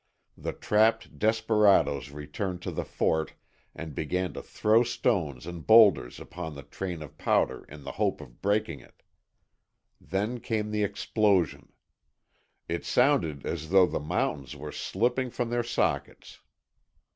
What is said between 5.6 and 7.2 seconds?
bowlders upon the train of